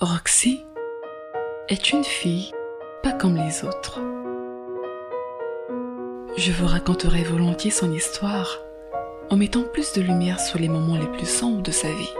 Roxy 0.00 0.62
est 1.70 1.90
une 1.90 2.04
fille 2.04 2.52
pas 3.02 3.12
comme 3.12 3.34
les 3.34 3.64
autres. 3.64 3.98
Je 6.36 6.52
vous 6.52 6.66
raconterai 6.66 7.22
volontiers 7.22 7.70
son 7.70 7.90
histoire 7.90 8.58
en 9.30 9.36
mettant 9.38 9.62
plus 9.62 9.94
de 9.94 10.02
lumière 10.02 10.38
sur 10.38 10.58
les 10.58 10.68
moments 10.68 10.98
les 10.98 11.06
plus 11.06 11.26
sombres 11.26 11.62
de 11.62 11.70
sa 11.70 11.88
vie. 11.88 12.12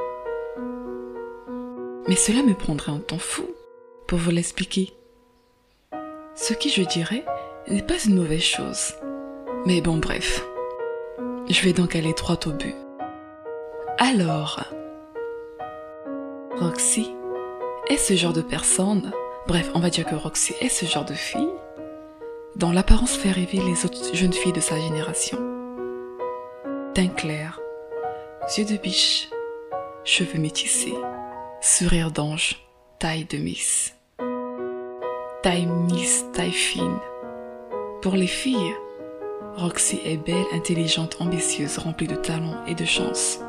Mais 2.09 2.17
cela 2.17 2.43
me 2.43 2.55
prendrait 2.55 2.93
un 2.93 2.99
temps 2.99 3.19
fou 3.19 3.45
pour 4.07 4.19
vous 4.19 4.31
l'expliquer. 4.31 4.95
Ce 6.35 6.55
qui, 6.55 6.71
je 6.71 6.81
dirais, 6.83 7.27
n'est 7.69 7.83
pas 7.83 8.03
une 8.07 8.15
mauvaise 8.15 8.41
chose. 8.41 8.95
Mais 9.67 9.83
bon, 9.83 9.99
bref. 9.99 10.43
Je 11.51 11.61
vais 11.61 11.75
donc 11.75 11.95
aller 11.95 12.15
droit 12.15 12.41
au 12.47 12.53
but. 12.53 12.75
Alors, 13.99 14.65
Roxy 16.59 17.11
est 17.89 17.97
ce 17.97 18.15
genre 18.15 18.33
de 18.33 18.43
personne, 18.43 19.13
bref, 19.47 19.71
on 19.75 19.81
va 19.81 19.91
dire 19.91 20.05
que 20.05 20.15
Roxy 20.15 20.55
est 20.61 20.69
ce 20.69 20.87
genre 20.87 21.05
de 21.05 21.15
fille, 21.15 21.49
dont 22.57 22.73
l'apparence 22.73 23.17
fait 23.17 23.31
rêver 23.31 23.59
les 23.59 23.85
autres 23.85 24.15
jeunes 24.15 24.33
filles 24.33 24.53
de 24.53 24.61
sa 24.61 24.79
génération. 24.79 25.39
Teint 26.95 27.09
clair, 27.09 27.61
yeux 28.57 28.65
de 28.65 28.77
biche, 28.77 29.29
cheveux 30.05 30.39
métissés, 30.39 30.95
sourire 31.61 32.11
d'ange, 32.11 32.67
taille 32.99 33.25
de 33.25 33.39
miss. 33.39 33.95
Taille 35.43 35.67
miss, 35.67 36.25
taille 36.33 36.51
fine. 36.51 36.99
Pour 38.03 38.15
les 38.15 38.27
filles, 38.27 38.75
Roxy 39.57 40.01
est 40.05 40.17
belle, 40.17 40.47
intelligente, 40.53 41.17
ambitieuse, 41.21 41.79
remplie 41.79 42.09
de 42.09 42.17
talent 42.17 42.65
et 42.67 42.75
de 42.75 42.85
chance. 42.85 43.41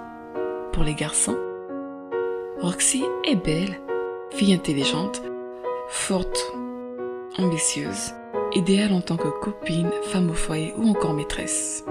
Pour 0.73 0.83
les 0.83 0.93
garçons, 0.93 1.37
Roxy 2.59 3.03
est 3.25 3.35
belle, 3.35 3.79
fille 4.31 4.53
intelligente, 4.53 5.21
forte, 5.89 6.53
ambitieuse, 7.37 8.13
idéale 8.53 8.93
en 8.93 9.01
tant 9.01 9.17
que 9.17 9.27
copine, 9.27 9.89
femme 10.03 10.29
au 10.29 10.33
foyer 10.33 10.73
ou 10.77 10.89
encore 10.89 11.13
maîtresse. 11.13 11.83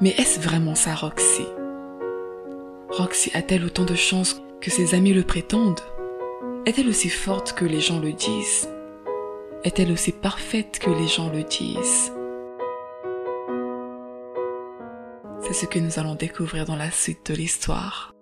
Mais 0.00 0.10
est-ce 0.10 0.40
vraiment 0.40 0.74
ça 0.74 0.94
Roxy? 0.94 1.46
Roxy 2.90 3.30
a-t-elle 3.34 3.64
autant 3.64 3.84
de 3.84 3.94
chance 3.94 4.40
que 4.60 4.70
ses 4.70 4.94
amis 4.94 5.12
le 5.12 5.22
prétendent? 5.22 5.80
Est-elle 6.66 6.88
aussi 6.88 7.08
forte 7.08 7.52
que 7.54 7.64
les 7.64 7.80
gens 7.80 8.00
le 8.00 8.12
disent? 8.12 8.68
Est-elle 9.64 9.92
aussi 9.92 10.12
parfaite 10.12 10.78
que 10.78 10.90
les 10.90 11.06
gens 11.06 11.30
le 11.30 11.42
disent? 11.42 12.12
C'est 15.42 15.52
ce 15.52 15.66
que 15.66 15.78
nous 15.78 15.98
allons 15.98 16.14
découvrir 16.14 16.64
dans 16.64 16.76
la 16.76 16.90
suite 16.90 17.30
de 17.30 17.34
l'histoire. 17.34 18.13